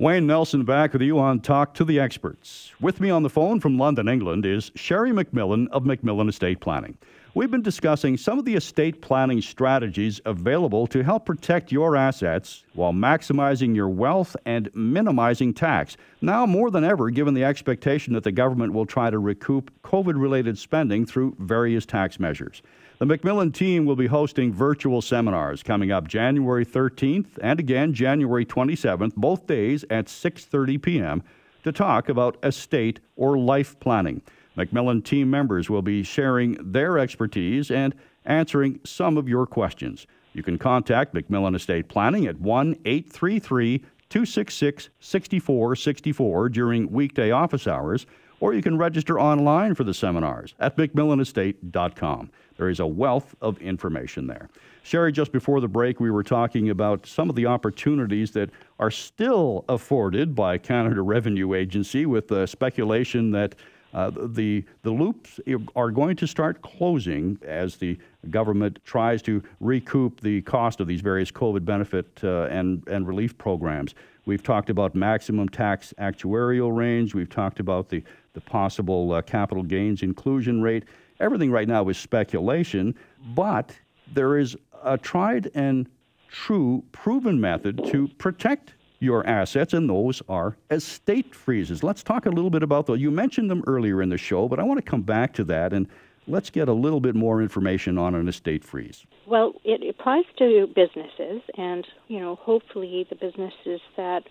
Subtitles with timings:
[0.00, 2.72] Wayne Nelson back with you on Talk to the Experts.
[2.80, 6.98] With me on the phone from London, England is Sherry MacMillan of MacMillan Estate Planning.
[7.34, 12.64] We've been discussing some of the estate planning strategies available to help protect your assets
[12.72, 15.96] while maximizing your wealth and minimizing tax.
[16.20, 20.20] Now, more than ever, given the expectation that the government will try to recoup COVID
[20.20, 22.62] related spending through various tax measures.
[22.98, 28.46] The MacMillan team will be hosting virtual seminars coming up January 13th and again January
[28.46, 31.22] 27th, both days at 6:30 p.m.
[31.64, 34.22] to talk about estate or life planning.
[34.56, 40.06] MacMillan team members will be sharing their expertise and answering some of your questions.
[40.32, 48.06] You can contact MacMillan Estate Planning at 1 833 266 6464 during weekday office hours,
[48.44, 52.30] or you can register online for the seminars at MacMillanEstate.com.
[52.58, 54.50] There is a wealth of information there.
[54.82, 58.90] Sherry, just before the break, we were talking about some of the opportunities that are
[58.90, 63.54] still afforded by Canada Revenue Agency with the speculation that
[63.94, 65.40] uh, the, the loops
[65.74, 67.96] are going to start closing as the
[68.28, 73.38] government tries to recoup the cost of these various COVID benefit uh, and, and relief
[73.38, 73.94] programs.
[74.26, 77.14] We've talked about maximum tax actuarial range.
[77.14, 80.84] We've talked about the, the possible uh, capital gains inclusion rate.
[81.20, 82.94] Everything right now is speculation,
[83.34, 83.76] but
[84.12, 85.88] there is a tried and
[86.28, 91.82] true proven method to protect your assets, and those are estate freezes.
[91.82, 93.00] Let's talk a little bit about those.
[93.00, 95.72] You mentioned them earlier in the show, but I want to come back to that
[95.72, 95.86] and
[96.26, 99.04] let's get a little bit more information on an estate freeze.
[99.26, 104.24] Well, it applies to businesses, and you know, hopefully, the businesses that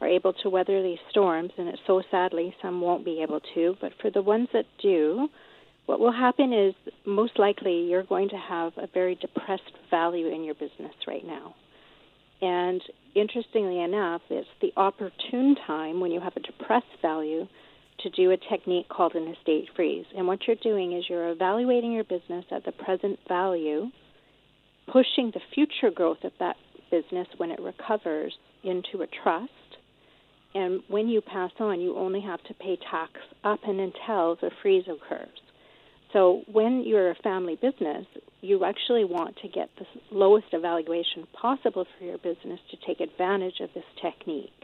[0.00, 3.76] are able to weather these storms, and it so sadly some won't be able to,
[3.80, 5.28] but for the ones that do,
[5.86, 10.44] what will happen is most likely you're going to have a very depressed value in
[10.44, 11.54] your business right now.
[12.40, 12.82] And
[13.14, 17.46] interestingly enough, it's the opportune time when you have a depressed value
[18.00, 20.06] to do a technique called an estate freeze.
[20.16, 23.90] And what you're doing is you're evaluating your business at the present value,
[24.86, 26.56] pushing the future growth of that
[26.90, 29.50] business when it recovers into a trust.
[30.54, 34.50] And when you pass on, you only have to pay tax up and until the
[34.62, 35.28] freeze occurs.
[36.12, 38.06] So when you're a family business,
[38.40, 43.58] you actually want to get the lowest evaluation possible for your business to take advantage
[43.60, 44.63] of this technique.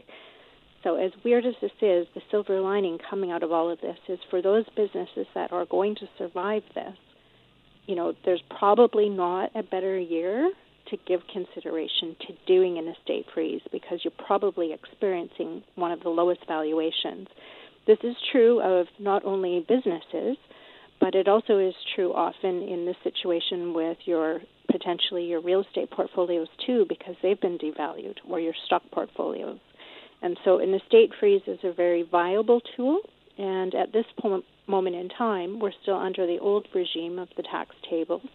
[0.83, 3.97] So, as weird as this is, the silver lining coming out of all of this
[4.07, 6.95] is for those businesses that are going to survive this,
[7.85, 10.51] you know, there's probably not a better year
[10.89, 16.09] to give consideration to doing an estate freeze because you're probably experiencing one of the
[16.09, 17.27] lowest valuations.
[17.87, 20.37] This is true of not only businesses,
[20.99, 25.89] but it also is true often in this situation with your potentially your real estate
[25.91, 29.59] portfolios too, because they've been devalued, or your stock portfolios.
[30.21, 32.99] And so an estate freeze is a very viable tool.
[33.37, 34.05] And at this
[34.67, 38.27] moment in time, we're still under the old regime of the tax tables.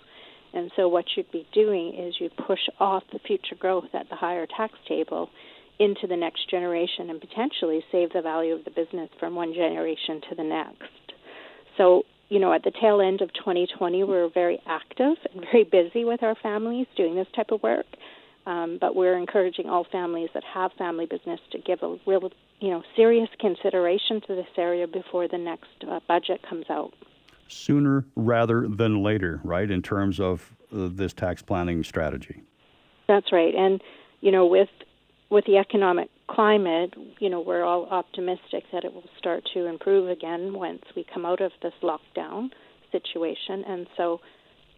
[0.52, 4.16] And so what you'd be doing is you push off the future growth at the
[4.16, 5.28] higher tax table
[5.78, 10.22] into the next generation and potentially save the value of the business from one generation
[10.30, 11.12] to the next.
[11.76, 15.64] So you know, at the tail end of 2020, we were very active and very
[15.64, 17.86] busy with our families doing this type of work.
[18.46, 22.30] Um, but we're encouraging all families that have family business to give a real,
[22.60, 26.92] you know, serious consideration to this area before the next uh, budget comes out.
[27.48, 29.70] Sooner rather than later, right?
[29.70, 32.42] In terms of uh, this tax planning strategy.
[33.08, 33.82] That's right, and
[34.20, 34.68] you know, with
[35.30, 40.08] with the economic climate, you know, we're all optimistic that it will start to improve
[40.08, 42.50] again once we come out of this lockdown
[42.92, 43.64] situation.
[43.66, 44.20] And so,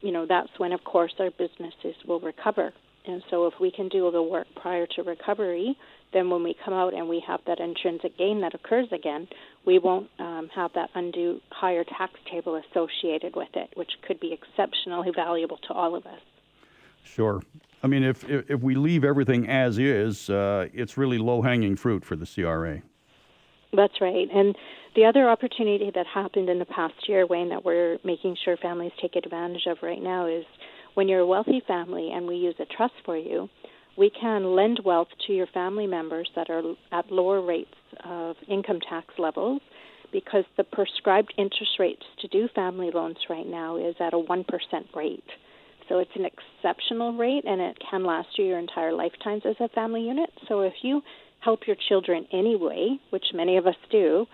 [0.00, 2.73] you know, that's when, of course, our businesses will recover.
[3.08, 5.76] And so, if we can do the work prior to recovery,
[6.12, 9.28] then when we come out and we have that intrinsic gain that occurs again,
[9.66, 14.32] we won't um, have that undue higher tax table associated with it, which could be
[14.32, 16.20] exceptionally valuable to all of us.
[17.02, 17.42] Sure.
[17.82, 21.76] I mean, if, if, if we leave everything as is, uh, it's really low hanging
[21.76, 22.82] fruit for the CRA.
[23.72, 24.28] That's right.
[24.34, 24.56] And
[24.96, 28.93] the other opportunity that happened in the past year, Wayne, that we're making sure families
[29.00, 30.44] take advantage of right now is
[30.99, 33.49] when you're a wealthy family and we use a trust for you,
[33.97, 37.71] we can lend wealth to your family members that are at lower rates
[38.05, 39.61] of income tax levels
[40.11, 44.45] because the prescribed interest rates to do family loans right now is at a 1%
[44.97, 45.23] rate.
[45.89, 49.69] So it's an exceptional rate and it can last you your entire lifetimes as a
[49.69, 50.31] family unit.
[50.49, 51.03] So if you
[51.39, 54.27] help your children anyway, which many of us do,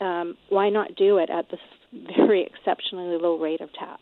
[0.00, 1.60] um, why not do it at this
[2.16, 4.00] very exceptionally low rate of tax?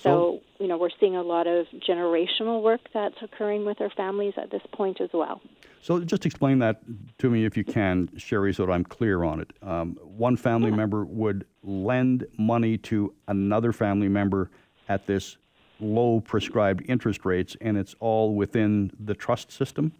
[0.00, 4.34] So, you know, we're seeing a lot of generational work that's occurring with our families
[4.36, 5.40] at this point as well.
[5.80, 6.80] So, just explain that
[7.18, 9.52] to me if you can, Sherry, so that I'm clear on it.
[9.62, 10.76] Um, one family yeah.
[10.76, 14.50] member would lend money to another family member
[14.88, 15.36] at this
[15.80, 19.92] low prescribed interest rates, and it's all within the trust system?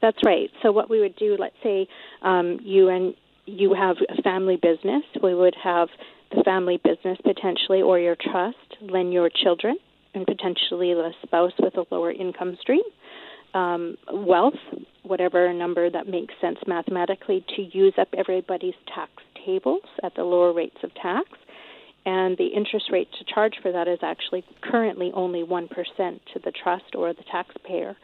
[0.00, 0.50] That's right.
[0.62, 1.88] So, what we would do, let's say
[2.22, 3.14] um, you and
[3.46, 5.88] you have a family business, we would have
[6.34, 9.76] the family business potentially or your trust lend your children
[10.14, 12.82] and potentially a spouse with a lower income stream
[13.54, 14.54] um, wealth,
[15.04, 19.10] whatever number that makes sense mathematically, to use up everybody's tax
[19.46, 21.28] tables at the lower rates of tax.
[22.06, 26.52] And the interest rate to charge for that is actually currently only 1% to the
[26.52, 27.96] trust or the taxpayer.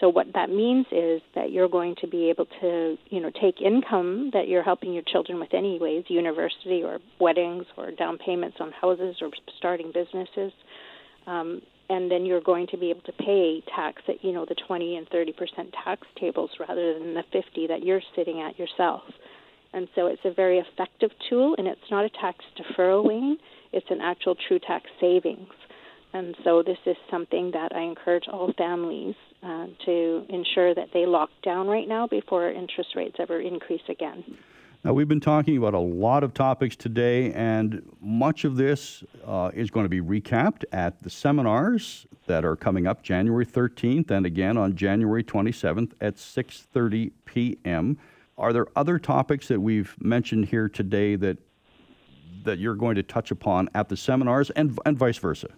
[0.00, 3.60] So what that means is that you're going to be able to, you know, take
[3.60, 8.72] income that you're helping your children with anyways, university or weddings or down payments on
[8.72, 10.52] houses or starting businesses.
[11.26, 14.56] Um, and then you're going to be able to pay tax at, you know, the
[14.66, 15.32] 20 and 30%
[15.84, 19.02] tax tables rather than the 50 that you're sitting at yourself.
[19.72, 23.36] And so it's a very effective tool and it's not a tax deferral,
[23.72, 25.48] It's an actual true tax savings.
[26.14, 31.06] And so this is something that I encourage all families uh, to ensure that they
[31.06, 34.24] lock down right now before interest rates ever increase again.
[34.84, 39.50] Now, we've been talking about a lot of topics today, and much of this uh,
[39.54, 44.26] is going to be recapped at the seminars that are coming up January 13th and
[44.26, 47.98] again on January 27th at 6:30 p.m.
[48.36, 51.38] Are there other topics that we've mentioned here today that
[52.44, 55.48] that you're going to touch upon at the seminars and, and vice versa?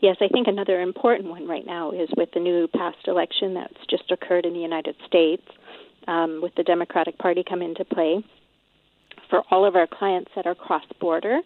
[0.00, 3.86] Yes, I think another important one right now is with the new past election that's
[3.88, 5.42] just occurred in the United States,
[6.06, 8.22] um, with the Democratic Party come into play.
[9.30, 11.40] For all of our clients that are cross border,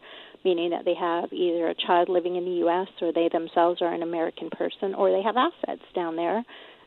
[0.44, 2.88] meaning that they have either a child living in the U.S.
[3.00, 6.44] or they themselves are an American person or they have assets down there,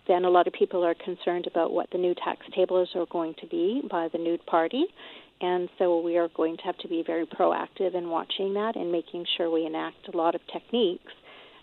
[0.08, 3.36] then a lot of people are concerned about what the new tax tables are going
[3.40, 4.86] to be by the new party.
[5.42, 8.92] And so we are going to have to be very proactive in watching that and
[8.92, 11.14] making sure we enact a lot of techniques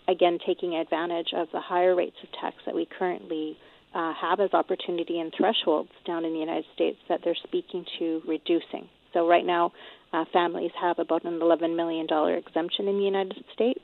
[0.09, 3.57] again, taking advantage of the higher rates of tax that we currently
[3.93, 8.21] uh, have as opportunity and thresholds down in the United States that they're speaking to
[8.27, 8.87] reducing.
[9.13, 9.71] So right now,
[10.13, 12.07] uh, families have about an $11 million
[12.37, 13.83] exemption in the United States,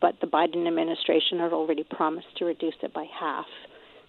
[0.00, 3.46] but the Biden administration has already promised to reduce it by half.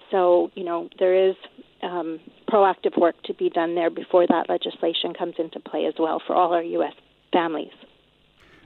[0.10, 1.36] So, you know, there is
[1.82, 2.20] um,
[2.50, 6.36] proactive work to be done there before that legislation comes into play as well for
[6.36, 6.94] all our U.S.
[7.32, 7.72] families.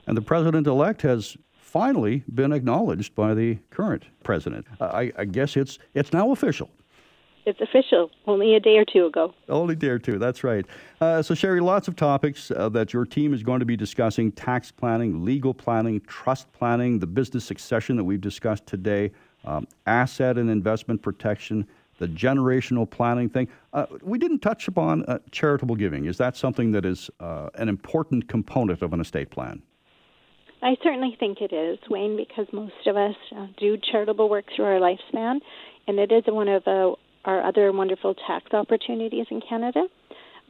[0.06, 1.36] And the president elect has
[1.76, 4.66] finally been acknowledged by the current president.
[4.80, 6.70] I, I guess it's it's now official.
[7.44, 8.10] It's official.
[8.26, 9.34] Only a day or two ago.
[9.50, 10.18] Only a day or two.
[10.18, 10.64] That's right.
[11.02, 14.32] Uh, so, Sherry, lots of topics uh, that your team is going to be discussing:
[14.32, 19.12] tax planning, legal planning, trust planning, the business succession that we've discussed today,
[19.44, 21.66] um, asset and investment protection,
[21.98, 23.48] the generational planning thing.
[23.74, 26.06] Uh, we didn't touch upon uh, charitable giving.
[26.06, 29.60] Is that something that is uh, an important component of an estate plan?
[30.66, 34.64] I certainly think it is, Wayne, because most of us uh, do charitable work through
[34.64, 35.38] our lifespan,
[35.86, 39.84] and it is one of uh, our other wonderful tax opportunities in Canada.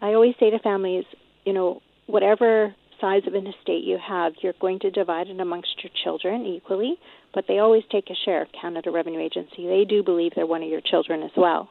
[0.00, 1.04] I always say to families,
[1.44, 5.84] you know, whatever size of an estate you have, you're going to divide it amongst
[5.84, 6.94] your children equally,
[7.34, 8.40] but they always take a share.
[8.40, 11.68] Of Canada Revenue Agency, they do believe they're one of your children as well.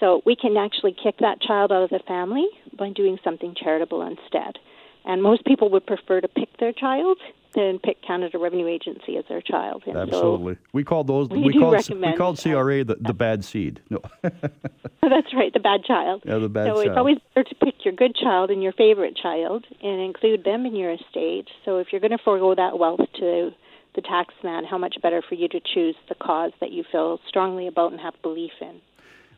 [0.00, 4.02] So we can actually kick that child out of the family by doing something charitable
[4.02, 4.58] instead.
[5.04, 7.18] And most people would prefer to pick their child
[7.54, 9.82] than pick Canada Revenue Agency as their child.
[9.86, 10.54] And Absolutely.
[10.54, 13.80] So we called those we, we called we called uh, CRA the, the bad seed.
[13.90, 14.00] No.
[14.22, 16.22] That's right, the bad child.
[16.24, 16.86] Yeah, the bad so child.
[16.86, 20.66] it's always better to pick your good child and your favorite child and include them
[20.66, 21.48] in your estate.
[21.64, 23.50] So if you're going to forego that wealth to
[23.94, 27.20] the tax man, how much better for you to choose the cause that you feel
[27.28, 28.80] strongly about and have belief in.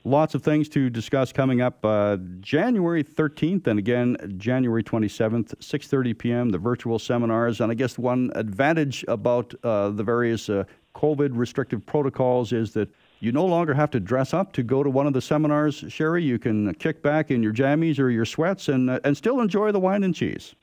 [0.06, 6.18] Lots of things to discuss coming up uh, January 13th and again January 27th, 6:30
[6.18, 6.50] p.m.
[6.50, 11.86] The virtual seminars, and I guess one advantage about uh, the various uh, COVID restrictive
[11.86, 15.14] protocols is that you no longer have to dress up to go to one of
[15.14, 15.82] the seminars.
[15.88, 19.40] Sherry, you can kick back in your jammies or your sweats and uh, and still
[19.40, 20.54] enjoy the wine and cheese.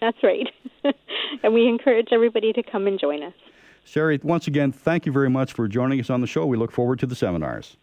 [0.00, 0.46] That's right,
[1.42, 3.34] and we encourage everybody to come and join us.
[3.82, 6.46] Sherry, once again, thank you very much for joining us on the show.
[6.46, 7.76] We look forward to the seminars.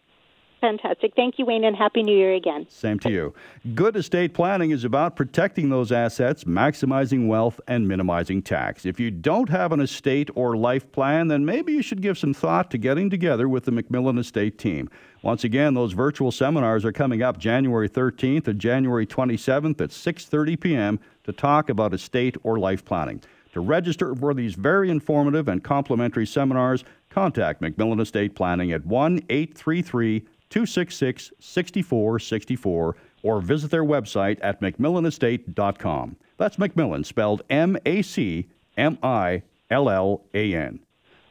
[0.64, 1.12] Fantastic.
[1.14, 2.66] Thank you, Wayne, and Happy New Year again.
[2.70, 3.34] Same to you.
[3.74, 8.86] Good estate planning is about protecting those assets, maximizing wealth, and minimizing tax.
[8.86, 12.32] If you don't have an estate or life plan, then maybe you should give some
[12.32, 14.88] thought to getting together with the MacMillan Estate team.
[15.20, 20.58] Once again, those virtual seminars are coming up January 13th and January 27th at 6:30
[20.58, 20.98] p.m.
[21.24, 23.20] to talk about estate or life planning.
[23.52, 29.20] To register for these very informative and complimentary seminars, contact MacMillan Estate Planning at 1
[29.28, 36.16] 833 266 6464 or visit their website at macmillanestate.com.
[36.36, 40.80] That's MacMillan, spelled M A C M I L L A N.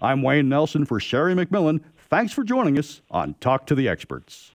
[0.02, 1.82] I'm Wayne Nelson for Sherry MacMillan.
[2.10, 4.52] Thanks for joining us on Talk to the Experts.